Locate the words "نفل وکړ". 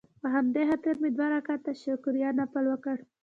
2.39-2.97